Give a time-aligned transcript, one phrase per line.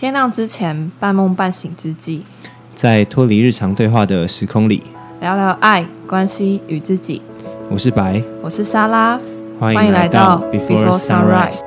[0.00, 2.22] 天亮之前，半梦半醒之际，
[2.74, 4.82] 在脱离日常对话的时空里，
[5.20, 7.20] 聊聊爱、关系与自己。
[7.70, 9.20] 我是白，我是莎拉，
[9.58, 11.60] 欢迎来到 Before Sunrise。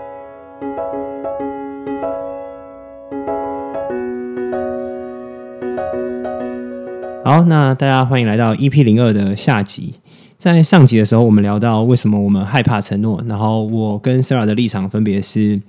[7.23, 9.93] 好，那大家欢迎来到 EP 零二的下集。
[10.39, 15.61] 在上集的时候，我们聊到为什么我们害怕承诺，然后我跟 Sarah 的立场分别是。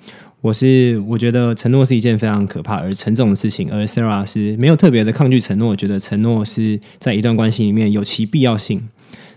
[0.44, 8.90] 我是我觉得承诺是一件非常可怕而沉重的事情，而 Sarah 是没有特别的抗拒承诺，觉得承诺是在一段关系里面有其必要性。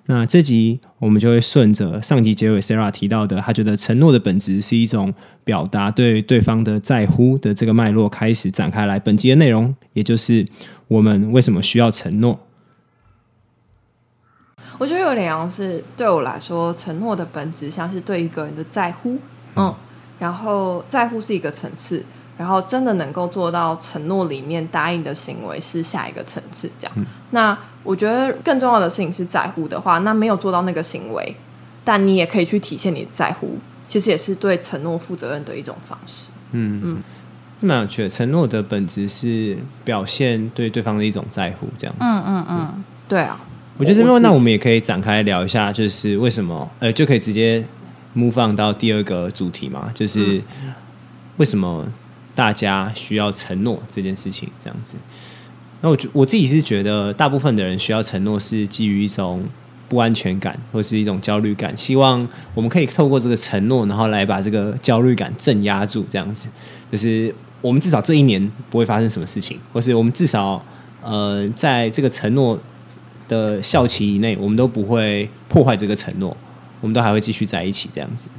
[0.08, 5.14] 那这集我们就会顺着上集结尾 Sarah 提到的，他觉得承诺的本质是一种
[5.45, 9.00] 表达对对方的在乎的这个脉络开始展开来。
[9.00, 10.45] 本集的内容，也就是
[10.89, 12.38] 我们为什么需要承诺。
[14.78, 19.17] 我觉得有点像是对我来说，承诺的本质像是对一个人的在乎，
[19.55, 19.73] 嗯。
[20.20, 22.03] 然后在乎是一个层次，
[22.38, 26.70] 然后真的能够做到承诺里面答应的行为是下一个层次。
[26.80, 31.36] 这样，那我觉得更重要的事情是在乎的话，那没有做到那个行为，
[31.83, 36.30] 但你也可以去体现你的在乎，其实也是对承诺负责任的一种方式。
[36.52, 37.03] 嗯嗯，
[37.59, 38.09] 蛮有趣的。
[38.09, 41.99] 承诺的本质是表现对对方的一种在乎，这样子。
[42.02, 43.39] 嗯嗯嗯，对啊。
[43.77, 47.64] 我觉得这边那我们也可以展开聊一下，就是为什么呃就可以直接。
[48.16, 50.41] Move on 到第二个主题嘛，就是
[51.38, 51.88] 为什么
[52.33, 54.97] 大家需要承诺这件事情这样子。
[55.81, 59.44] 那我我自己是觉得，大部分的人需要承诺是基于一种
[59.88, 66.49] 不安全感或是一种焦虑感，希望我们可以透过这个承诺，然后来把这个焦虑感镇压住，这样子。
[66.92, 70.64] 就是我们至少这一年不会发生什么事情，或是我们至少
[71.03, 72.59] 呃在这个承诺
[73.27, 76.36] 的效期以内，我们都不会破坏这个承诺。
[76.81, 78.30] 我们都还会继续在一起，这样子，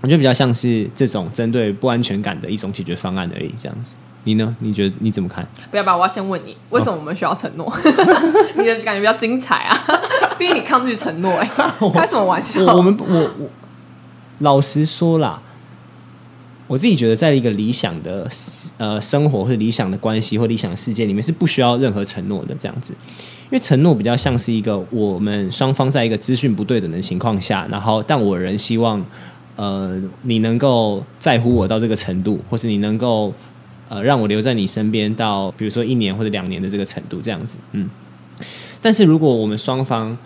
[0.00, 3.54] 我觉得比较像是这种针对不安全感的一种解决方案而已。
[3.58, 4.54] 这样子，你呢？
[4.60, 5.46] 你觉得你怎么看？
[5.70, 7.72] 不要吧，我要先问你，为什么我们需要承诺？
[8.56, 9.76] 你的感觉比较精彩啊！
[10.38, 11.50] 毕竟你抗拒承诺，哎，
[11.94, 12.62] 开什么玩笑？
[12.74, 13.48] 我们我我
[14.38, 15.42] 老实说啦。
[16.70, 18.30] 我自己觉得，在一个理想的
[18.78, 22.54] 呃生活或者理想的关系或理想的世界里面，是不需要任何承诺的。
[22.60, 29.04] 这样子，因为承诺比较像是一个我们双方在一个资讯不对等的情况下，然后但我仍希望
[29.56, 33.34] 呃你能够在乎我到这个程度，或是你能够
[33.88, 37.58] 呃让我留在你身边到比如说一年或者两年的这个程度，这样子。
[37.72, 37.90] 嗯，
[38.80, 40.16] 但是如果我们双方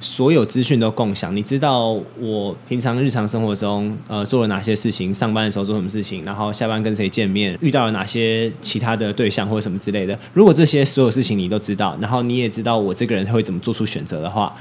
[0.00, 10.18] 所有资讯都共享，你知道我平常日常生活中呃做了哪些事情，上班的时候做什么事情，然后下班跟谁见面，遇到了哪些其他的对象或者什么之类的。
[10.32, 14.54] 如果这些所有事情你都知道，然后你也知道我这个人会怎么做出选择的话，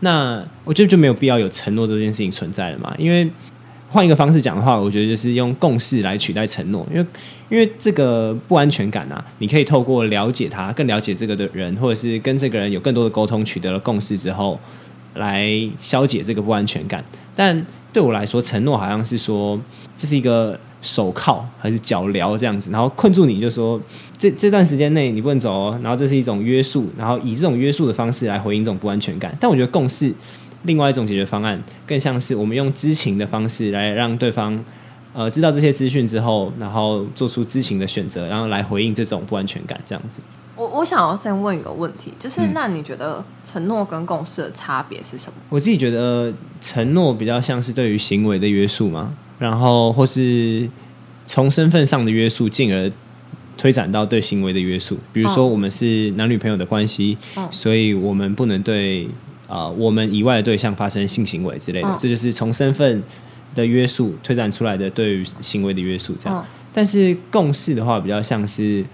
[0.00, 3.30] 那我觉得就没有必要有承诺这件事情存在了嘛，因为。
[3.96, 7.06] 换一个方式讲的话，我觉得就是用共识来取代承诺，因为
[7.48, 14.60] 因为这个不安全感啊，你可以透过了解他，更了解这个的人，或者是跟这个人有更多的沟通，取得了共识之后，
[15.14, 17.02] 来消解这个不安全感。
[17.34, 19.58] 但对我来说，承诺好像是说
[19.96, 23.80] 这是一个手铐还是脚镣这样子，然后困住你，就说
[24.18, 29.34] 这这段时间内你不能走哦，然后这是一种约束，然后以这种约束的方式来回应这种不安全感。
[29.40, 30.12] 但我觉得共识。
[30.64, 34.64] 另外一种解决方案，更像是我们用知情的方式来让对方，
[35.12, 40.20] 呃，知道这些资讯之后，然后做出知情的选择，然后来回应这种不安全感，这样子。
[40.56, 45.38] 我我想要先问一个问题，就是那你觉得承诺跟共识的差别是什么？
[45.50, 50.68] 我自己觉得承诺比较像是对于行为的约束嘛，然后或是
[51.26, 52.90] 从身份上的约束，进而
[53.58, 54.98] 推展到对行为的约束。
[55.12, 57.18] 比如说，我们是男女朋友的关系，
[57.50, 59.08] 所以我们不能对。
[59.48, 63.02] 啊，我们以外的对象发生性行为之类的，这就是从身份
[63.54, 66.14] 的约束推展出来的对于行为的约束。
[66.18, 68.84] 这样，但是共识的话，比较像是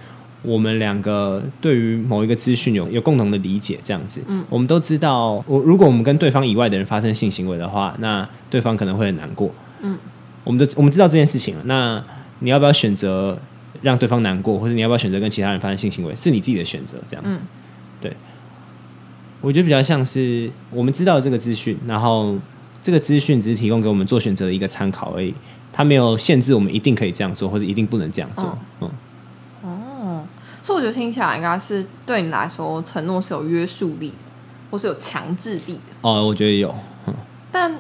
[0.43, 4.21] 我们两个对于某一个资讯有有共同的理解，这样子。
[4.27, 9.51] 嗯，我们都知道，我如果我们跟对方以外的人发生性行为的话，那对方可能会很难过。
[9.81, 9.99] 嗯，
[10.45, 11.63] 我们的我们知道这件事情了。
[11.65, 12.05] 那
[12.41, 13.39] 你要不要选择
[13.83, 16.99] 让对方难过，或者你要不要选择跟其他人发生性行为，是你自己的选择。
[17.09, 17.41] 这样子，
[18.01, 18.13] 对。
[19.43, 22.39] 我觉得比较像是我们知道这个资讯，然后
[22.81, 25.35] 这个资讯只是提供给我们做选择的一个参考而已，
[25.73, 28.57] 它没有限制我们一定可以这样做，或者一定不能这样做。
[28.81, 28.91] 嗯，
[29.63, 30.25] 哦，
[30.63, 34.15] 所以我觉得听起来应该是对你来说，承诺是有约束力，
[34.71, 35.93] 或是有强制力的。
[36.03, 36.73] 哦，我觉得有。
[37.51, 37.77] 但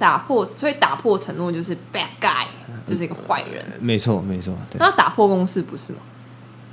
[0.00, 2.46] 打破，所以打破承诺就是 bad guy，
[2.84, 3.64] 就是一个坏人。
[3.80, 4.52] 没错，没错。
[4.78, 6.00] 那打破公式不是吗？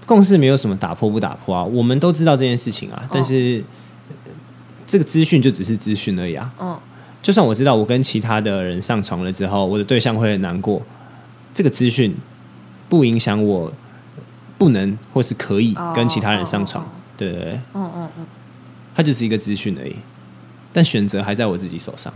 [0.07, 3.63] 共识没有什么打破不打破啊，我们都知道这件事情啊，但是。
[4.85, 6.53] 这个资讯就只是资讯而已啊。
[6.59, 6.77] 嗯，
[7.21, 10.81] 就算我知道我跟其他的人上床了之后，我的对象会很难过，
[11.53, 12.15] 这个资讯
[12.89, 13.71] 不影响我
[14.57, 16.87] 不能或是可以哦跟其他人上哦床哦，
[17.17, 18.25] 对对对，嗯嗯嗯，
[18.95, 19.95] 它就是一个资讯而已，
[20.71, 22.13] 但选择还在我自己手上。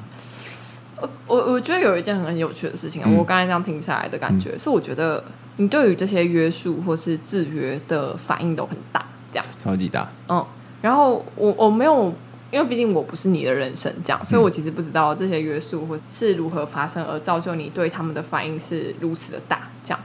[0.99, 3.15] 我我我觉得有一件很有趣的事情啊，嗯。
[3.15, 5.23] 我刚才这样听下来的感觉、是，我觉得
[5.57, 10.43] 你对于这些约束或是制约的反应都很大，这样，超级大，嗯，
[10.81, 12.13] 然后我我没有，
[12.51, 19.99] 因为毕竟我不是你的人生这样，所以我其实不知道这些约束或是如何发生，而造就你对他们的反应是如此的大，这样，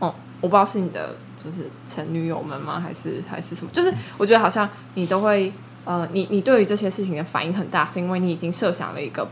[0.00, 3.70] 嗯，我不知道是你的就是前女友们吗，还是还是什么？
[3.72, 5.52] 就是我觉得好像你都会，
[5.84, 9.26] 呃，你你对于这些事情的反应很大，是因为你已经设想了一个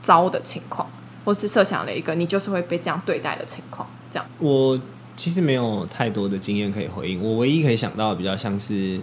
[0.00, 0.88] 糟的情况，
[1.24, 4.80] 或是设想了一个你就是会被这样对待的情况，这样，我
[5.16, 8.98] 其实没有太多的经验可以回应，我唯一可以想到的比较像是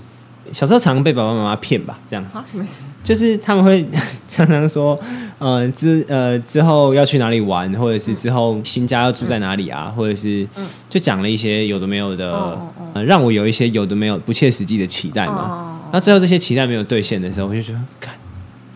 [0.51, 2.38] 小时候常被爸爸妈妈骗吧，这样子。
[2.38, 2.91] 啊，什么意思？
[3.03, 3.85] 就是他们会
[4.27, 4.99] 常常说，
[5.39, 10.47] 呃之呃之后要去哪里玩，或者是之后新家要住在哪里啊，或者是
[10.89, 12.59] 就讲了一些有的没有的，
[13.05, 15.49] 让我有一些有的没有不切实际的期待嘛。
[15.51, 18.15] 嗯那最后这些期待没有兑现的时候，我就觉得，看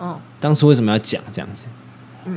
[0.02, 1.66] 嗯，当初为什么要讲这样子？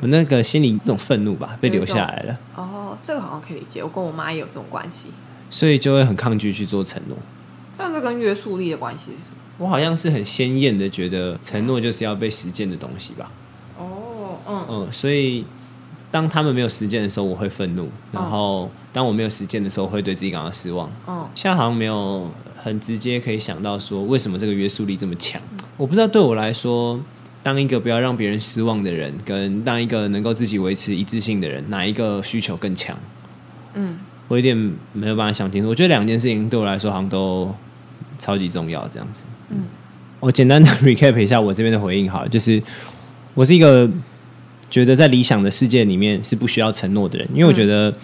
[0.00, 5.08] 我那个心里这种愤怒吧，被留下来了，哦，这个好像可以理解，我跟我妈也有这种关系。
[5.50, 7.18] 所以就会很抗拒去做承诺。
[7.78, 9.36] 那这跟约束力的关系是什么？
[9.58, 13.30] 我好像是很鲜艳的觉得承诺就是要被实践的东西吧。
[13.78, 15.44] 哦，嗯嗯，所以
[16.10, 20.90] 当他们没有实践的时候，我会愤怒；然后当我没有实践的时候，我会对自己感到失望。
[21.06, 25.40] 嗯现在好像没有很直接可以想到说为什么这个约束力这么强。
[25.76, 27.00] 我不知道对我来说，
[27.42, 32.96] 当一个不要让别人失望的人，跟当一个能够自己维持一致性的人，哪一个需求更强？
[33.74, 33.98] 嗯
[34.28, 34.56] 我有点
[34.92, 35.68] 没有办法想清楚。
[35.68, 37.54] 我觉得两件事情对我来说好像都
[38.18, 39.24] 超级重要，这样子。
[39.50, 39.64] 嗯，
[40.20, 42.62] 我简单的 recap 一下我这边的回应，好了，就是
[43.34, 43.88] 我是一个
[44.68, 47.94] 觉得在理想的世界里面是不需要承诺的人，因为我觉得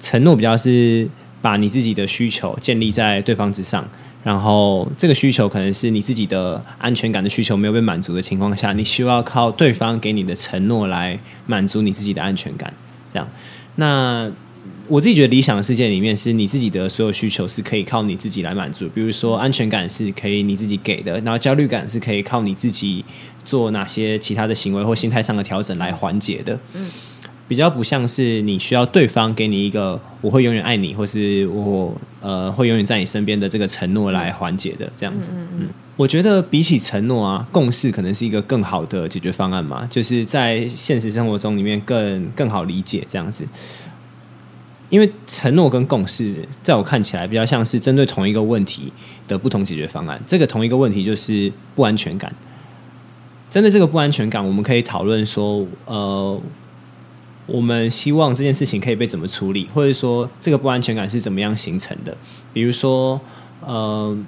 [0.00, 1.08] 承诺比较是
[1.42, 3.86] 把你自己的需求建立在对方之上。
[4.22, 12.72] 然后，这个需求可能是你自己的安全感的需求没有被满足的情况下，你需要靠对方给你的承诺来满足你自己的安全感。
[13.06, 13.28] 这样，
[13.74, 14.32] 那
[14.88, 18.88] 我自己觉得理想的世界里面，是你自己的所有需求是可以靠你自己来满足。
[18.94, 23.04] 比如说，安全感是可以你自己给的，然后焦虑感是可以靠你自己
[23.44, 26.58] 做哪些其他的行为或心态上的调整来缓解的。
[26.74, 26.90] 嗯，
[27.48, 35.30] 比较不像是你需要对方给你一个我会永远爱你，或是我呃会永远在你身边的这个承诺来缓解的这样子。
[35.34, 43.44] 嗯嗯我觉得比起承诺啊，共识可能是一个更好的解决方案嘛，就是在现实生活中里面更更好理解这样子。
[44.94, 46.32] 因为承诺跟共识，
[46.62, 48.92] 在我看起来比较像是针对同一个问题
[49.26, 50.22] 的不同解决方案。
[50.24, 52.32] 这个同一个问题就是不安全感。
[53.50, 56.40] 针对这个不安全感，我们可以讨论说，呃，
[57.46, 62.16] 我们希望这件事情可以被怎么处理，或者说这个不安全感是怎么样形成的。
[62.52, 63.20] 比如说，
[63.66, 64.24] 嗯，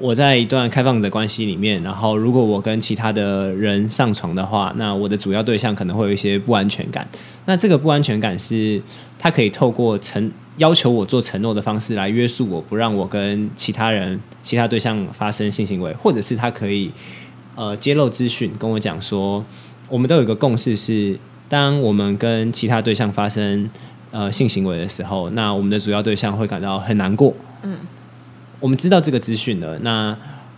[0.00, 7.08] 我在一段开放的关系里面，然后如果我跟其他的人上床的话，那我的主要对象可能会有一些不安全感。
[7.46, 8.80] 那这个不安全感是
[9.18, 16.90] 他可以透过承要求我做承诺的方式来约束我，不让我跟其他人、其他对象发生性行为，或者是他可以
[17.54, 19.44] 呃揭露资讯，跟我讲说，
[19.88, 21.18] 我们都有一个共识是，
[21.48, 23.68] 当我们跟其他对象发生
[24.10, 27.34] 呃性行为的时候，那我们的主要对象会感到很难过。
[27.62, 27.78] 嗯
[28.60, 30.16] 我们知道这个资讯了，那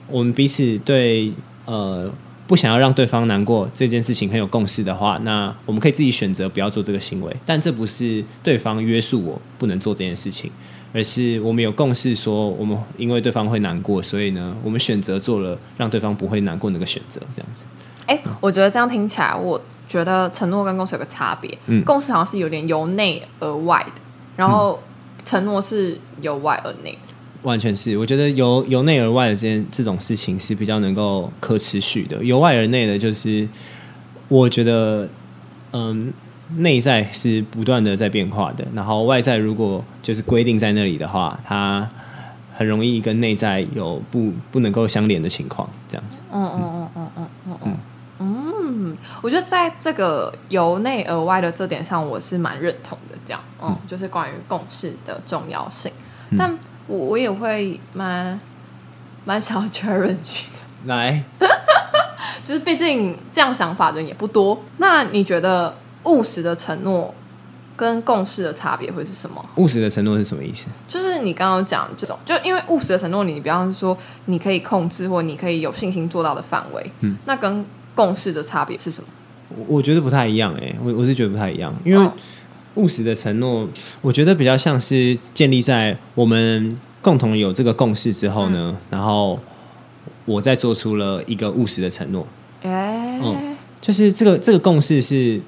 [0.09, 1.33] 我们彼此对
[1.67, 2.11] 呃
[2.47, 10.51] 不想要让对方难过这件事情很有共识的话，那我们可以自己选择不要做这个行为，但这不是对方约束我不能做这件事情，
[10.93, 17.67] 而是我们有共识说，我们因为对方会难过，所以呢，我们选择做了让对方不会难过那个选择，这样子。
[18.07, 21.57] 哎、我觉得这样听起来，我觉得承诺跟共识有个差别。
[21.67, 24.03] 嗯共识好像是有点由内而外的，
[24.37, 24.83] 然后
[25.25, 27.10] 承诺是由外而内的。
[27.43, 33.49] 完全是，我觉得由由内而外的这件这种事情是比较能够可持续的，由外而内的，就是
[34.29, 35.09] 我觉得，
[35.73, 36.13] 嗯，
[36.57, 41.89] 内在是不断的在变化的，然后外在如果就是规定在那里的话，它
[42.55, 46.21] 很容易跟内在有不不能够相连的情况，这样子。
[46.31, 47.77] 嗯嗯嗯嗯嗯嗯嗯。
[48.23, 53.17] 嗯，我觉得在这个由内而外的这点上，我是蛮认同的。
[53.25, 55.91] 这样，嗯，就是关于共识的重要性，
[56.37, 56.55] 但
[56.91, 58.39] 我我也会蛮
[59.25, 60.59] 蛮想要 challenge 的。
[60.87, 61.23] 来，
[62.45, 64.61] 就是毕竟这样想法的人也不多。
[64.79, 67.15] 那你觉得务实的承诺
[67.77, 69.45] 跟共识的差别会是什么？
[69.57, 70.67] 务实的承诺是什么意思？
[70.89, 79.09] 就是你刚刚讲这种，就因为务实的承诺，你比方说你可以控制或你可以有信心做到的范围，嗯，那跟共识的差别是什么？
[79.51, 82.13] 我我觉得不太一样诶、我我是觉得不太一样，因为嗯
[82.81, 83.69] 务实的承诺，
[84.01, 89.39] 我觉得比较像是建立在我们共同有这个共识之后呢，然后
[90.25, 92.27] 我再做出了一个务实的承诺。
[92.63, 95.41] 哎、嗯就是这个这个共识是，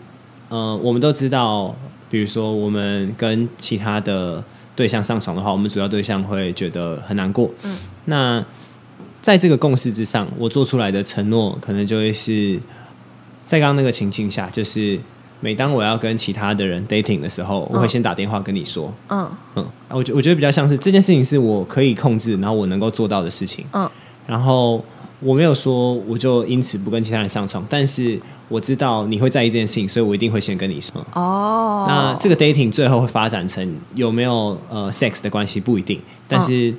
[0.49, 1.75] 呃，我们都知道，
[2.11, 4.43] 比如说我们跟其他的
[4.75, 7.51] 对象上床的话，我们主要对象会觉得很难过。
[7.63, 8.45] 嗯，那
[9.21, 12.59] 在这个共识之上，我做出来的承诺可能就会是
[13.45, 14.99] 在刚刚那个情境下，就是
[15.43, 19.29] 每当我要跟其他的人 dating 的时候，我会先打电话跟你说，嗯。
[19.57, 23.67] 嗯，我觉我觉得比较像是这件事情是我可以控制，然后我能够做到的事情。
[23.73, 23.91] 嗯。
[24.25, 24.83] 然后
[25.19, 31.05] 我没有说我就因此不跟其他人上床，但是我知道你会在意这件事情，所以我一定会先跟你说。
[31.15, 36.73] 哦，那这个 dating 最后会发展成有没有呃 sex 的关系不一定，但是、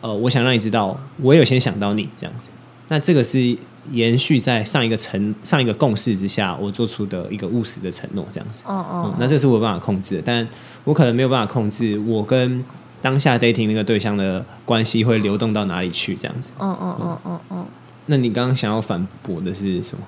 [0.00, 2.50] 呃，我想让你知道，我有先想到你这样子。
[2.86, 3.56] 那这个是
[3.90, 8.64] 延续在上一个承上一个共识之下，我做出的一个务实的承诺，这样子。
[8.66, 10.46] 哦哦嗯，那这是我有办法控制的，但
[10.84, 12.64] 我可能没有办法控制我跟
[13.02, 16.52] 当下 dating 那个对象的关系会流动到哪里去，这样子。
[16.58, 17.66] 嗯嗯嗯嗯嗯。
[18.06, 20.04] 那你刚刚想要反驳的是什么？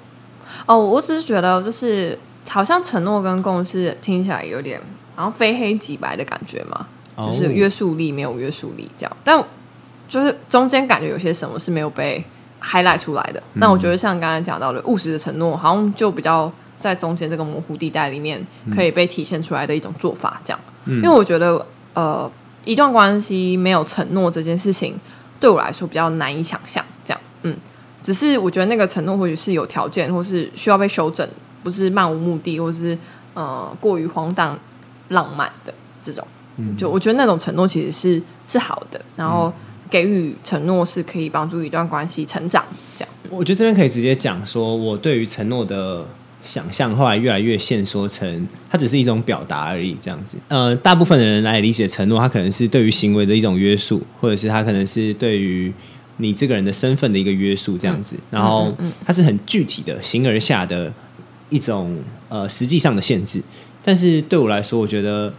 [0.66, 4.80] 哦，我只是觉得就是好像承诺跟共识听起来有点
[5.16, 6.86] 然后非黑即白的感觉嘛，
[7.16, 9.42] 哦就是约束力没有约束力这样，但
[10.08, 12.22] 就是中间感觉有些什么是没有被
[12.62, 13.42] highlight 出来的。
[13.54, 20.60] 那我觉得像刚才讲到的务实的承诺，好像就比较在中间这个模糊地带里面可以被体现出来的一种做法，这样。
[20.84, 21.64] 嗯因为我觉得
[21.94, 22.30] 呃，
[22.64, 24.98] 一段关系没有承诺这件事情，
[25.38, 26.84] 对我来说比较难以想象。
[27.04, 27.56] 这样，嗯，
[28.02, 31.28] 只是我觉得那个承诺或许是有条件，或是需要被修正，
[31.62, 32.98] 不是漫无目的，或是
[33.34, 34.58] 呃过于荒诞
[35.08, 36.26] 浪漫的这种。
[36.76, 39.52] 就我觉得那种承诺其实是是好的，然后
[39.92, 42.64] 给予承诺是可以帮助一段关系成长。
[42.96, 46.06] 这样，我觉得这边可以直接讲说，我对于承诺的
[46.42, 50.38] 想象后来越来越限缩成，它只是一种表达而已，这样子。
[50.48, 55.70] 呃，大部分的人来理解承诺，它可能是对于行为的一种约束，或者是它可能是对于
[56.16, 58.16] 你这个人的身份的一个约束，这样子。
[58.30, 60.90] 然后它是很具体的、形而下的
[61.50, 61.98] 一种
[62.30, 63.42] 呃实际上的限制。
[63.84, 65.32] 但是对我来说，我觉得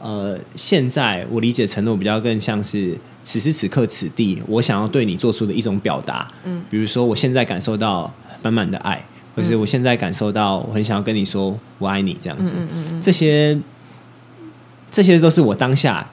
[0.00, 6.30] 呃，现在我理解承诺比较更像是此时此刻此地，我想要对你做出的一种表达。
[6.44, 12.54] 嗯，比如说我现在感受到满满的爱，或是我现在感受到我很想要跟你说我爱你这样子。
[12.72, 13.58] 嗯这些
[14.90, 16.08] 这些都是我当下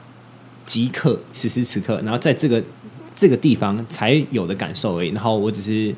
[0.66, 2.64] 即刻此时此刻，然后在这个
[3.16, 5.10] 这个地方才有的感受而已。
[5.10, 5.96] 然后我只是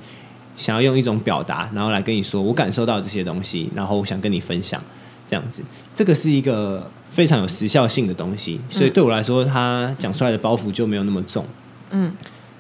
[0.58, 4.84] 想要用一种表达，然后来跟你说我感受到这些东西，然后我想跟你分享。
[5.30, 5.62] 这样子，
[5.94, 11.44] 这个是一个非常有时效性的东西，所以对我来说，他讲出来的包袱就没有那么重。
[11.90, 12.14] 嗯，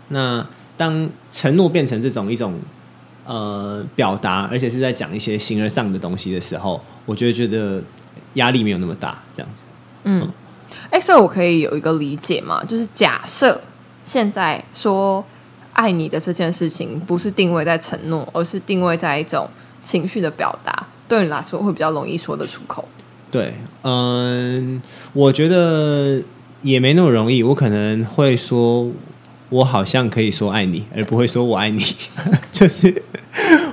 [0.07, 0.43] 那
[0.75, 2.59] 当承诺变成这种一种
[3.27, 7.83] 呃表达，而且是在讲一些形而上的东西的时候，我就会觉得
[8.33, 9.21] 压力没有那么大。
[9.31, 9.65] 这样子，
[10.05, 10.27] 嗯，
[10.89, 13.61] 哎、所以我可以有一个理解嘛，就是假设
[14.03, 15.23] 现在说
[15.73, 19.47] 爱你的这件事情不是定位在承诺，而是定位在一种
[19.83, 22.83] 情绪的表达，对你来说会比较容易说得出口。
[23.29, 23.53] 对，
[23.83, 24.81] 嗯，
[25.13, 26.21] 我觉得
[26.61, 27.43] 也没那么容易。
[27.43, 28.89] 我可能会说，
[29.49, 31.83] 我好像可以说爱你，而不会说我爱你，
[32.51, 33.03] 就是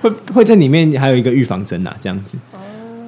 [0.03, 2.37] 会会在里面还有一个预防针啊，这样子。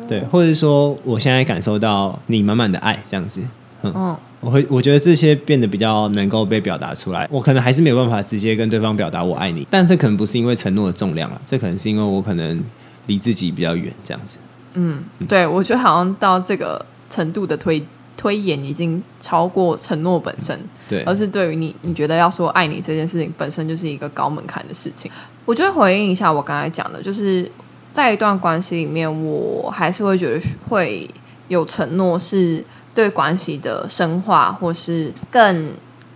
[0.09, 3.41] 对，或者说我现在感受到你满满的爱，这样子。
[3.83, 7.27] 嗯，嗯我会我觉得这些变得比较能够被表达出来。
[7.29, 12.63] 我可能还是没有办法直接跟对方表达我爱你，但这可能不是因为承诺的重量啊，这可能是因为我可能
[13.09, 14.39] 离自己比较远，这样子。
[14.79, 17.83] 嗯，对，我觉得好像到这个程度的推
[18.17, 25.11] 推演已经超过承诺本身，对，而是对于你，你觉得要说爱你这件事情本身就是一个高门槛的事情。
[25.45, 27.51] 我觉得回应一下我刚才讲的，就是
[27.93, 31.09] 在一段关系里面，我还是会觉得会
[31.49, 32.65] 有承诺是
[32.95, 35.71] 对关系的深化或是更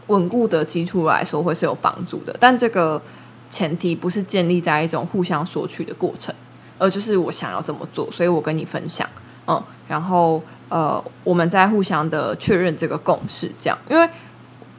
[0.08, 3.00] 稳固的基础来说会是有帮助的，但这个
[3.48, 6.34] 前提不是建立在一种互相索取的过程。
[6.80, 9.06] 呃就是我想要这么做，所以我跟你分享，
[9.46, 14.08] 嗯，然后呃，我们在互相的确认这个共识，这样，因为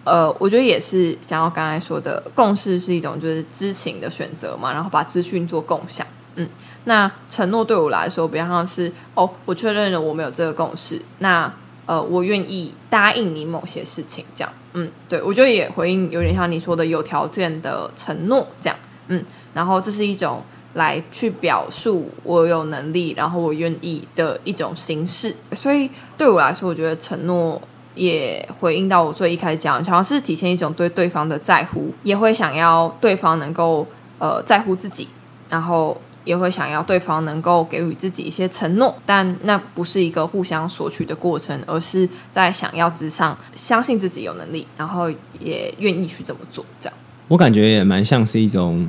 [0.03, 6.49] 呃，我觉得也是想要刚才说的，共识是一种就是知情的选择嘛，然后把资讯做共享，嗯，
[6.85, 11.53] 那承诺对我来说比较像是哦，我确认了我们有这个共识，那
[11.85, 18.79] 呃，我愿意答应你某些事情，这样，嗯，对我觉得也回应有点像你说的有条件的承诺，这样，
[19.09, 20.43] 嗯，然后这是一种。
[20.73, 25.35] 来去表述我有能力，然后我愿意的一种形式。
[25.53, 27.61] 所以对我来说，我觉得承诺
[27.95, 33.85] 也回应到我最一开始讲，好像是体现一种对对方的在乎，也会想要对方能够
[34.17, 35.07] 呃在乎自己，
[35.49, 45.09] 然后也会想要对方能够给予自己一些承诺，但那不是一个互相索取的过程，而是在想要之上相信自己有能力，然后
[45.39, 46.63] 也愿意去这么做。
[46.79, 46.97] 这样，
[47.27, 48.87] 我感觉也蛮像是一种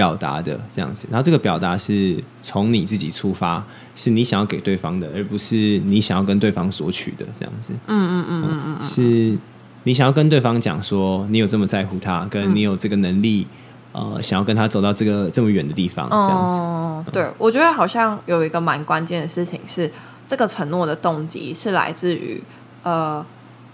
[0.00, 1.06] 表达的这样子。
[1.10, 3.62] 然后这个表达是从你自己出发，
[3.94, 7.74] 是你想要给对方的，而不是你想要跟对方索取的这样子。
[7.86, 9.38] 嗯嗯嗯嗯嗯，是
[9.82, 13.46] 你想要跟对方讲说你有这么在乎他，跟你有这个能力。
[13.92, 17.10] 呃，想要跟他走到这个这么远的地方，这样子。
[17.10, 19.90] 对，我觉得好像有一个蛮关键的事情是，
[20.28, 22.40] 这个承诺的动机是来自于
[22.84, 23.26] 呃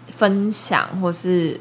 [0.08, 1.60] 分享或是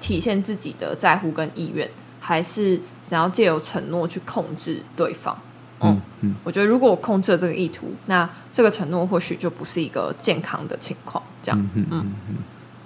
[0.00, 1.88] 体现自己的在乎跟意愿，
[2.26, 5.38] 还是想要借由承诺去控制对方？
[5.80, 11.22] 嗯嗯，我觉得如果我控制了这个意图，那这个承诺或许就不是一个健康的情况。
[11.40, 12.36] 这样，嗯嗯嗯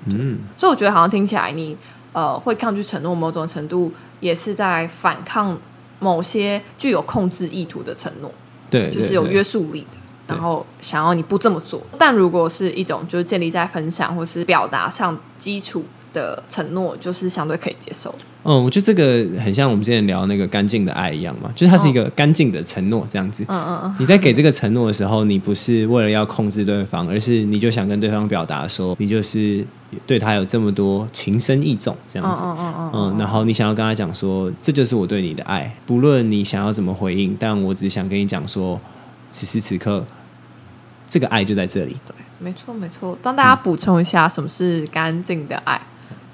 [0.06, 1.76] 嗯，所以我觉得好像听起来你。
[2.12, 5.56] 呃，会抗拒承诺，某种程度也是在反抗
[6.00, 8.28] 某些具有控制意图的承诺，
[8.68, 11.80] 对，就是有约束力的，然后想要你不这么做。
[11.97, 18.14] 但如果是一种就是建立在分享或是表达上基础的承诺，就是相对可以接受。
[18.43, 23.45] 嗯，我觉得这个很像我们之前聊那个干净的爱一样嘛，就是它是一个干净的承诺这样子。
[23.49, 23.97] 嗯嗯嗯。
[23.99, 29.62] 你在给这个承诺的时候，你不是为了要控制对方，而是你就想跟对方表达说，你就是
[30.07, 32.40] 对他有这么多情深意重这样子。
[32.43, 33.19] 嗯嗯嗯嗯。
[33.19, 38.81] 然后你想要跟他讲说，这就是我对你的爱，不论你想要怎么回应，但我只想跟你讲说，
[39.31, 40.07] 此时此刻，
[41.07, 41.95] 这个爱就在这里。
[42.07, 43.19] 对，没错没错。
[43.21, 45.79] 帮大家补充一下，什么是干净的爱？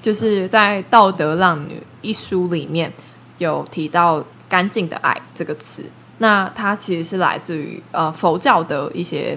[0.07, 2.93] 就是在《道德浪女》一书里面
[3.39, 5.85] 有提到“干净的爱”这个词，
[6.19, 9.37] 那它其实是来自于呃佛教的一些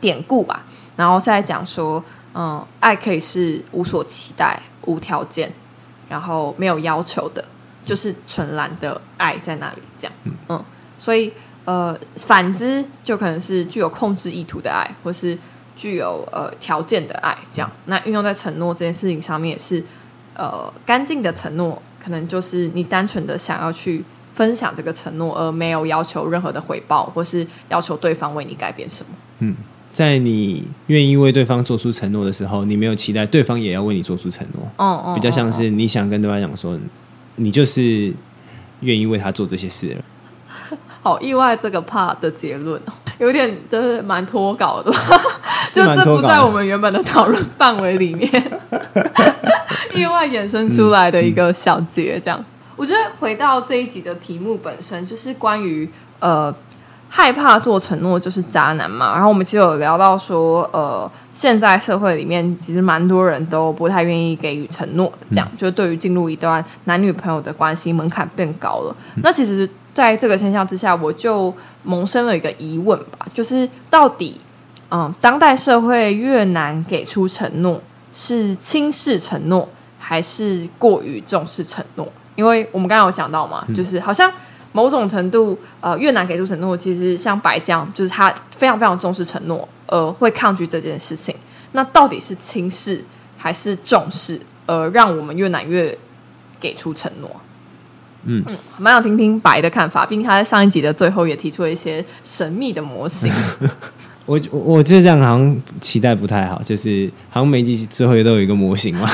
[0.00, 0.64] 典故吧。
[0.94, 2.00] 然后是在讲说，
[2.32, 5.52] 嗯，爱可以是无所期待、无条件，
[6.08, 7.44] 然后没有要求的，
[7.84, 9.82] 就是纯然的爱在那里。
[9.98, 10.12] 这样，
[10.48, 10.64] 嗯，
[10.96, 11.32] 所以
[11.64, 15.36] 呃，反之就可能是具有控制意图的爱，或是。
[15.76, 19.84] 具有呃条件的爱，这样那运用在承诺这件事情上面也是
[20.34, 24.02] 呃干净的承诺，可能就是你单纯的想要去
[24.34, 29.10] 分享这个承诺，而没有要求任何的回报，或是要求对方为你改变什么。
[29.40, 29.54] 嗯，
[29.92, 34.62] 在你愿意为对方做出承诺的时候，你没有期待对方也要为你做出承诺。
[34.76, 36.78] 哦哦，比较像是你想跟对方讲说，
[37.36, 38.12] 你就是
[38.80, 40.02] 愿意为他做这些事了。
[41.02, 42.80] 好意外，这个 part 的结论
[43.18, 44.92] 有点就是蛮脱稿的，
[45.76, 48.30] 就这不在我们原本的讨论范围里面，
[49.94, 52.18] 意外衍生出来的一个小节。
[52.18, 52.42] 这样，
[52.76, 55.86] 我觉得回到这一集的题目本身，就是关于
[56.20, 56.54] 呃
[57.10, 59.12] 害怕做承诺就是渣男嘛。
[59.12, 68.96] 然后我们其实有聊到说，呃，现在社会里面其实蛮多人都不太愿意给予承诺的，这样就对于进入一段男女朋友的关系门槛变高了。
[69.22, 69.68] 那其实。
[69.96, 71.50] 在这个现象之下，我就
[71.82, 74.38] 萌生了一个疑问吧，就是到底，
[74.90, 79.68] 嗯，当代社会越难给出承诺，是轻视承诺，
[79.98, 82.10] 还是过于重视承诺？
[82.36, 84.32] 因为我们刚刚有讲到嘛，就是好像
[84.72, 91.34] 某种程度，呃，越难给出承诺，其实像白酱，就是他非常非常重视承诺，呃，会抗拒这件事情。
[91.72, 93.04] 那到底是轻视
[93.36, 95.96] 还是重视，呃，让我们越难越
[96.60, 97.30] 给出承诺？
[98.24, 103.32] 嗯嗯，蛮想听听白的看法，毕竟他在上一集的最后也提出了一些神秘的模型。
[104.26, 109.08] 我我觉得这样好像期待不太好，就是好像每集最后都有一个模型嘛。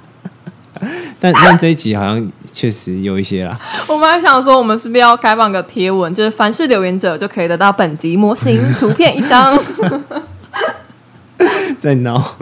[1.20, 3.58] 但但这一集好像确实有一些啦。
[3.86, 9.56] 我们还想说，我们是不是要开放个贴文，就是凡是留言者就可以得到本集模型图片一张。
[11.78, 12.36] 在闹。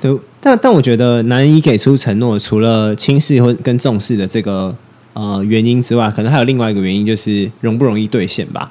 [0.00, 4.74] 对，但但我觉得难以给出承诺，除了轻视或跟重视的这个。
[5.12, 8.70] 呃，原因之外，可能还有另外一个原因，就是容不容易兑现吧。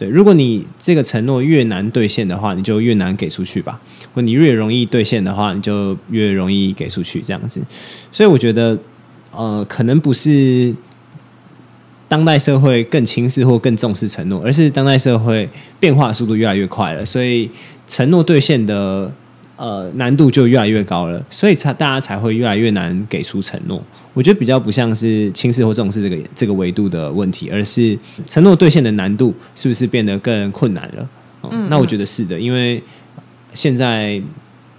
[0.00, 3.78] 对，如果你这个承诺越难兑现的话，你就越难给出去吧；
[4.14, 7.20] 或你越容易兑现的话，你就越容易给出去。
[7.20, 7.60] 这样子，
[8.10, 8.78] 所以我觉得，
[9.30, 10.74] 呃，可能不是
[12.08, 15.46] 当代社会更轻视或更重视承诺，而是当代社会
[15.78, 17.50] 变化速度越来越快了，所以
[17.86, 19.12] 承诺兑现的。
[19.60, 23.78] 呃，难度就越来越高了，所以才大家才会越来越难给出承诺。
[24.14, 31.06] 我觉得比较不像是轻视或重视这个这个维度的问题，而是承诺兑现的难度是不是变得更困难了？
[31.50, 32.82] 嗯，那我觉得是的，因为
[33.52, 34.18] 现在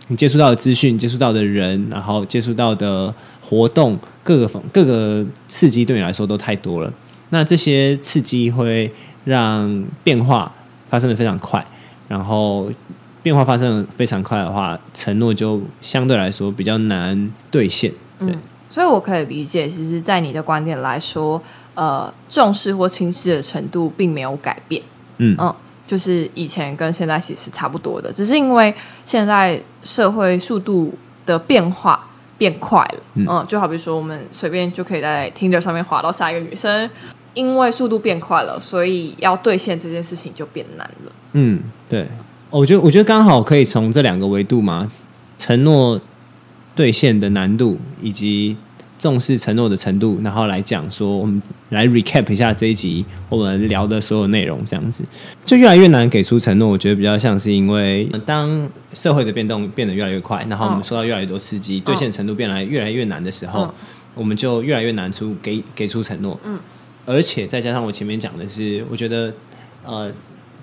[0.08, 6.92] 你接触到的资讯、接触到的人，然后接触到的活动，各个方各个刺激对你来说都太多了。
[7.30, 8.92] 那这些刺激会
[9.26, 10.52] 让变化
[10.90, 11.64] 发生的非常快，
[12.08, 12.68] 然后。
[13.24, 17.92] 变化发生的非常快的话，承诺就相对来说比较难兑现。
[18.20, 18.36] 对，
[18.70, 21.42] 所以我可以理解，其实，在你的观点来说，
[21.76, 24.82] 呃，重视或轻视的程度并没有改变。
[25.18, 25.54] 嗯嗯，
[25.86, 28.74] 就是以前跟现在其实差不多的，只是因为
[29.06, 30.94] 现在社会速度
[31.26, 32.08] 的变化
[32.38, 33.00] 变快了。
[33.16, 36.90] 嗯，就好比说，我们随便就可以在 Tinder 上面滑到下一个女生，
[37.34, 41.12] 因为速度变快了，所以要兑现这件事情就变难了。
[41.34, 42.08] 嗯，对，
[42.52, 44.92] 我觉得我觉得刚好可以从这两个维度嘛，
[45.38, 46.00] 承诺
[46.76, 48.58] 兑现的难度以及
[49.00, 55.04] 重视承诺的程度，然后来讲说，我们来 recap 一下这一集我们聊的所有内容，这样子
[55.46, 56.68] 就越来越难给出承诺。
[56.68, 63.74] 我觉得比较像是因为当社会的变动变得越来越快，然后我们受到越来越多刺激，兑现程度变来越来越难的时候，
[64.14, 66.38] 我们就越来越难出给给出承诺。
[66.44, 66.60] 嗯，
[67.06, 69.34] 而且再加上我前面讲的是，我觉得
[69.86, 70.12] 呃。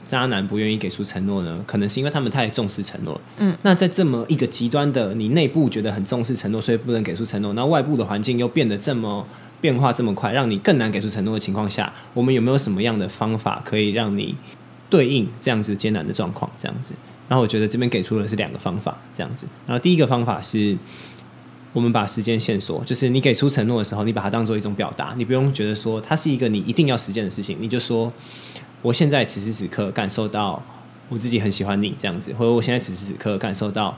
[0.09, 3.21] 渣男不愿意给出承诺呢，可能是因为他们太重视承诺。
[3.37, 9.27] 嗯，那在这么一个极端的，你内部觉得很重视承诺，所以不能给出承诺，那外部的环境又变得这么
[9.61, 14.35] 变化这么快，让你更难给出承诺的情况下，我们有没有什么样的方法可以让你
[14.88, 16.51] 对应这样子艰难的状况？
[16.59, 16.94] 这样子，
[17.29, 19.44] 然后我觉得这边给出的是两个方法，这样子。
[19.66, 20.75] 然后第一个方法是，
[21.75, 28.11] 我们把时间线索，就是你给出承诺的时候，你把它当做一种表达，你不用觉得说它是一个你一定要实践的事情，你就说。
[28.83, 30.62] 我现在此时此刻感受到
[31.09, 33.97] 我自己很喜欢你这样子，或者我现在此时此刻感受到，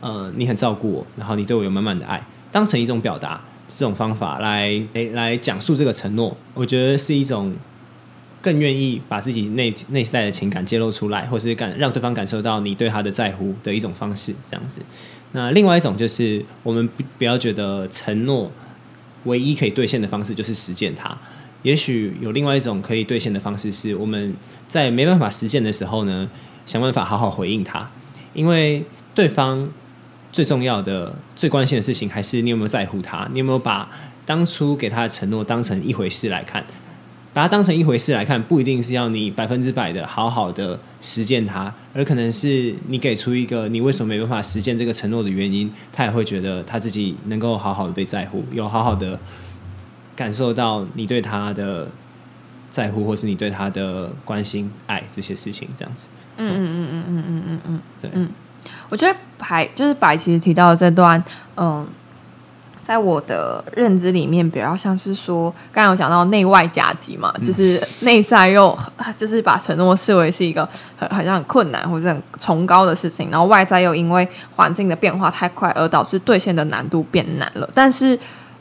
[0.00, 7.54] 呃，你很照顾我，然后你对我有满满的爱，当成一种表达，这种方法来诶来讲述这个承诺，我觉得是一种
[8.40, 14.80] 更愿意把自己内内在的情感揭露出来，或是感让对方感受到你对他的在乎的一种方式，这样子。
[15.32, 18.50] 那另外一种就是我们不不要觉得承诺
[19.24, 21.16] 唯一可以兑现的方式就是实践它。
[21.62, 24.34] 也许有另外一种可以兑现的方式，是我们
[24.68, 26.30] 在没办法实践的时候呢，
[26.66, 27.90] 想办法好好回应他。
[28.34, 29.68] 因为对方
[30.32, 33.90] 最重要的、最关心的事情，还是你有没有在乎他，你有没有把
[34.24, 36.64] 当初给他的承诺当成一回事来看。
[37.34, 49.18] 把它当成一回事来看，不一定是要你百分之百的好好的实践它，而可能是你给出一个你为什么没办法实践这个承诺的原因，他也会觉得他自己能够好好的被在乎，有好好的。
[50.18, 51.86] 感受到你对他的
[52.72, 56.08] 在乎，或是你对他的关心、爱这些事情，这样子。
[56.38, 58.10] 嗯嗯嗯嗯嗯嗯嗯嗯，对。
[58.14, 58.28] 嗯，
[58.88, 61.22] 我觉得白就是白，其实提到的这段，
[61.56, 61.86] 嗯，
[62.82, 68.76] 在我的认知里面，比较像是说，刚刚有讲到内外夹击嘛，就是内在又
[69.16, 78.18] 就是把承诺视为是一个很好像很困难或者很崇高的事情，然后外在又因为环境的变化太快而导致兑现的难度变难了，但是。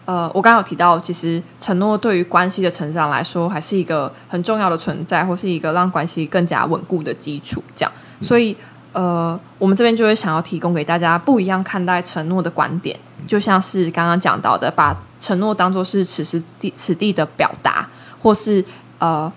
[0.08, 7.62] 呃，我刚刚有提到，其实承诺对于关系的成长来说，还是一个很重要的存在，或是一个让关系更加稳固的基础。
[7.76, 7.91] 这样，
[8.22, 8.56] 所以
[8.93, 17.89] 呃，我们这边就会想要提供给大家不一样看待承诺的观点，就像是刚刚讲到的，把承诺当做是此时地此地的表达，
[18.24, 18.63] 或是
[19.00, 19.30] 呃，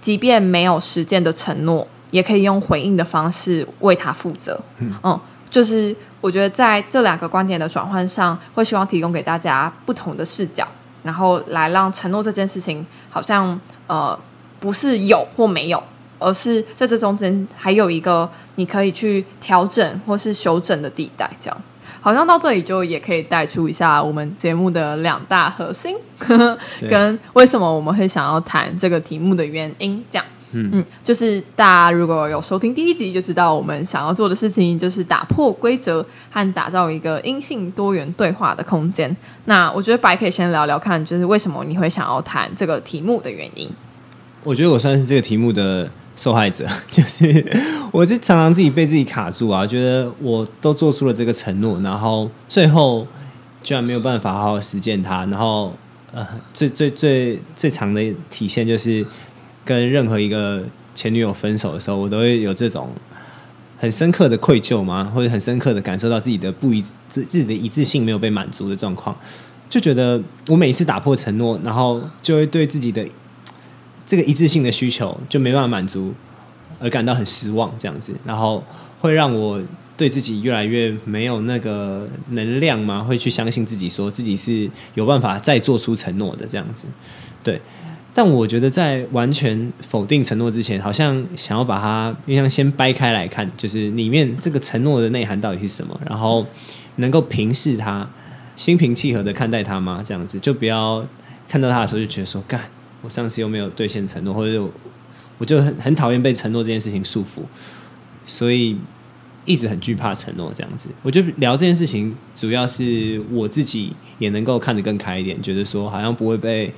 [0.00, 4.60] 即便没有实践的承诺，也可以用回应的方式为他负责。
[4.78, 5.20] 嗯。
[5.56, 10.68] 就是我觉得在这两个观点的转换上，会希望提供给大家不同的视角，
[11.02, 14.18] 然后来让承诺这件事情好像呃
[14.60, 15.82] 不是有或没有，
[16.18, 21.26] 而是在这中间还有一个你可以去调整或是修正的地带。
[21.40, 21.62] 这样
[22.02, 25.96] 好像到这里就也可以带出一下我们节目的两大核心，
[26.90, 30.04] 跟为什么我们会想要谈这个题目的原因。
[30.10, 30.26] 这样。
[30.52, 39.14] 嗯，就是大家如果有收听第一集，就知道我们想要做的事情就是打破规则和打造一个阴性多元对话的空间。
[39.46, 43.68] 那我觉得白可以先聊聊看，就是为什么你会想要谈这个题目的原因。
[44.44, 47.44] 我觉得我算是这个题目的受害者，就是
[47.90, 53.06] 我就常常自己被自己卡住啊，觉得我都做出了这个承诺，然后最后
[53.62, 55.74] 居然没有办法好好实践它，然后
[56.12, 59.04] 呃，最最最最长的体现就是。
[59.66, 62.88] 跟任何一个前女友分手的时候，我都会有这种
[63.78, 65.12] 很深刻的愧疚吗？
[65.14, 69.14] 或者很深刻的感受到自己的不一自自己的一致性没有被满足的状况，
[69.68, 73.04] 就觉得我每一次打破承诺，然后就会对自己的
[74.06, 76.14] 这个一致性的需求就没办法满足，
[76.78, 78.64] 而感到很失望，这样子，然后
[79.00, 79.60] 会让我
[79.96, 83.02] 对自己越来越没有那个能量吗？
[83.02, 86.86] 会去相信自己，说自己是有办法再做出承诺的这样子，
[87.42, 87.60] 对。
[88.16, 96.46] 但我觉得在完全否定承诺之前，好像想要把它，就像先掰开来看，就是里面这个承诺的内涵到底是什么，然后
[96.96, 98.08] 能够平视它，
[98.56, 100.02] 心平气和的看待它吗？
[100.02, 101.06] 这样子就不要
[101.46, 102.58] 看到它的时候就觉得说，干，
[103.02, 104.66] 我上次又没有兑现承诺，或者
[105.36, 107.42] 我就很很讨厌被承诺这件事情束缚，
[108.24, 108.78] 所以
[109.44, 110.88] 一直很惧怕承诺这样子。
[111.02, 116.72] 我就聊这件事情，主要是我自己也能够看得更开一点，觉得说好像不会被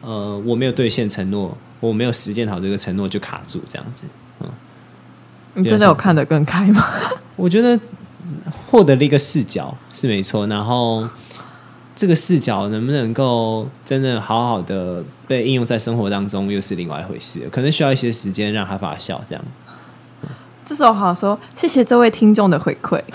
[0.00, 4.06] 呃我没有兑现承诺，我没有实践好这个承诺就卡住这样子。
[4.40, 4.48] 嗯，
[5.54, 6.82] 你真的有看得更开吗？
[7.36, 7.78] 我觉得
[8.66, 11.08] 获得了一个视角是没错，然后
[11.94, 19.44] 这个视角能不能够真的好好的被应用在生活当中，又是另外一回事，可能需要一些时间让它发酵这样。
[20.64, 23.00] 这时候好说，谢谢这位听众的回馈。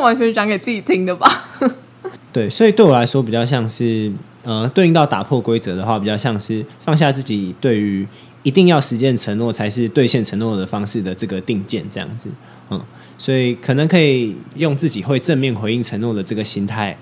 [0.00, 1.44] 完全讲给自己听的吧？
[2.32, 4.12] 对，所以对我来说比较像是，
[4.44, 8.06] 呃，对应到打破规则的话，比较像是放下自己对于
[8.42, 12.30] 一定要实践承诺才是兑现承诺的方式的这个定见，这样子。
[12.70, 12.80] 嗯，
[13.18, 16.96] 所以可能可以用自己会正面回应承诺的这个心态，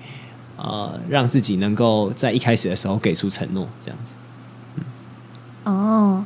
[0.57, 4.15] 呃，让自己能够在一开始的时候给出承诺，这样子。
[4.75, 4.83] 嗯
[5.65, 6.25] 哦，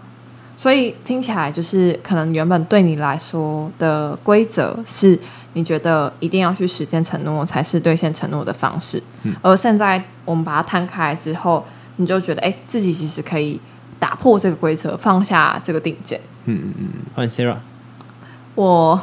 [0.56, 5.20] 所以听起来就是可能原本对你来说的规则是
[5.54, 9.02] 你觉得一定要去实践承诺才是兑现承诺的方式，
[9.42, 11.66] 而现在我们把它摊开之后，
[11.98, 13.60] 你就觉得哎，自己其实可以
[14.00, 16.20] 打破这个规则，放下这个定见。
[16.46, 17.58] 嗯嗯嗯，换 Sarah，
[18.56, 19.00] 我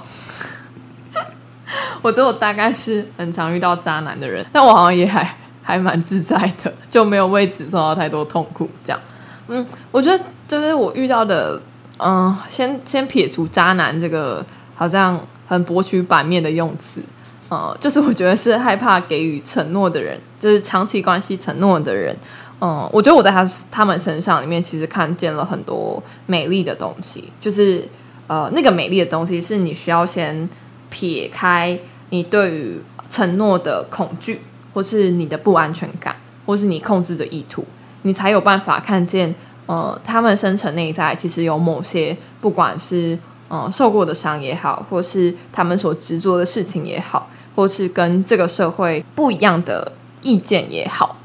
[2.02, 9.00] 我觉得我大概是很常遇到渣男的人，但我好像也还还蛮自在的，就没有为此受到太多痛苦，这样。
[9.48, 11.60] 嗯，我觉得就是我遇到的，
[11.98, 17.02] 嗯，先先撇除渣男这个好像很博取版面的用词，
[17.48, 22.14] 呃，就是我觉得是害怕给予承诺的人，就是长期关系承诺的人，
[22.60, 27.88] 嗯，我觉得我在他他们身上里面其实看见了很多美丽的东西，就是
[28.26, 30.46] 呃，那个美丽的东西是你需要先
[30.90, 31.78] 撇开
[32.10, 34.42] 你对于承诺的恐惧，
[34.74, 37.64] 或是你的不安全感，或是你控制的意图。
[38.02, 39.34] 你才有办法看见，
[39.66, 43.18] 呃，他们深层内在其实有某些，不管是
[43.50, 51.16] 嗯受过的伤也好，或是他们所执着的事情也好，或是跟这个社会不一样的意见也好，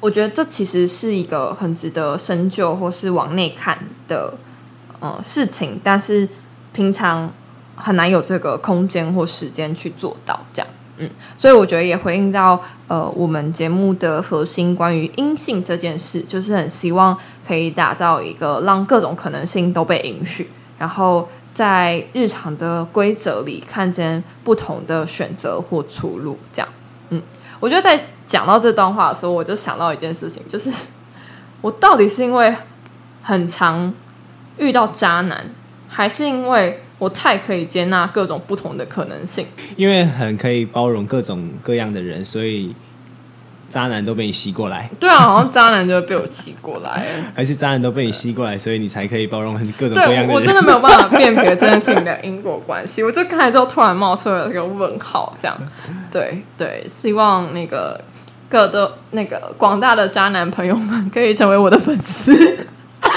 [0.00, 4.34] 我觉得这其实是一个很值得深究或是往内看的
[5.00, 6.28] 呃事情，但是
[6.72, 7.32] 平常
[7.74, 10.68] 很难有这个空间或时间去做到这样。
[10.98, 11.08] 嗯，
[11.38, 26.38] 所以我觉得也回应到呃，我们节目的核心关于阴性这件事，就是很希望可以打造一个让各种可能性都被允许，然后在日常的规则里看见不同的选择或出路。
[26.52, 26.68] 这样，
[27.10, 27.22] 嗯，
[27.60, 30.70] 我觉得在讲到这段话的时候，我就想到一件事情，就是
[31.60, 32.54] 我到底是因为
[33.22, 33.92] 很常
[34.58, 35.50] 遇到渣男，
[35.88, 36.82] 还是因为？
[36.98, 42.72] 我太可以接纳各种不同的可能性，因为很可以包容各种各样的人，所以
[43.72, 44.88] 渣男都被你吸过来。
[45.00, 47.04] 对啊，好像渣男就会被我吸过来，
[47.34, 50.28] 还是渣男都被你吸过来，所以你才可以包容很各种各样的人。
[50.28, 55.56] 我真的没有办法辨别这件事情的因果关系， 我就看之后突然冒出了一个问号，这样。
[56.10, 57.98] 对对，希望那个
[58.50, 62.66] 各的那个广大的渣男朋友们可以成为我的粉丝。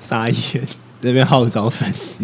[0.00, 0.66] 傻眼。
[1.02, 2.22] 这边号召粉丝，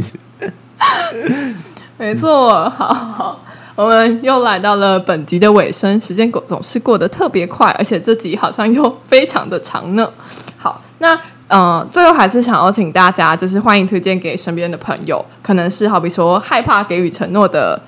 [1.97, 3.41] 没错，好好，
[3.77, 10.11] 我们又来到了本集的尾声，时间过总是过得特别快，而且这集好像又非常的长呢。
[10.57, 17.79] 好，那呃，最后还是想要请大家，就是欢迎推荐给身边的朋友，可能是好比说害怕给予承诺的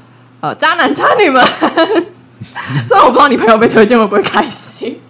[0.40, 1.42] 呃渣男渣女们，
[2.86, 5.00] 虽然我不知道你朋友被推荐会不会开心。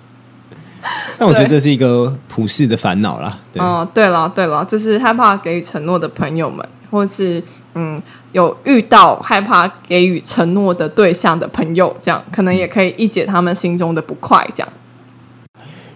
[1.19, 3.39] 但我觉得这是一个普世的烦恼啦。
[3.57, 7.43] 哦，对了，对了，就是害怕给予承诺的朋友们，或是
[7.81, 14.45] 嗯，有遇到害怕给予承诺的对象的朋友，这样可能也可以一解他们心中的不快。
[14.53, 14.69] 这样，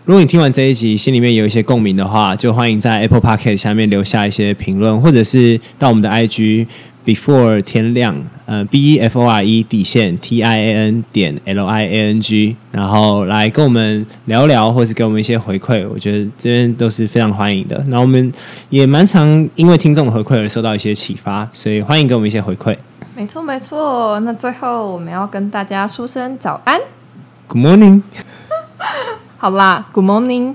[0.05, 6.69] 如果你听完这一集，心里面有一些共鸣的话，就欢迎在 Apple Podcast 下面留下一些评论，或者是到我们的 IG。
[7.05, 12.11] Before 天亮，呃，B E F O R E 底线 T I A N 点 L I A
[12.11, 17.83] N G，然后来跟我们聊聊，或是给我们一些回馈，我觉得这边都是非常欢迎的。
[17.89, 18.33] 那我们
[18.71, 22.77] 也蛮常因为听众的回馈而受到一些启发，所以欢迎给我们一些回馈。
[23.17, 24.19] 没错，没错。
[24.21, 26.81] 那最后我们要跟大家说声早安
[27.49, 28.03] ，Good morning。
[29.39, 30.55] 好啦，Good morning。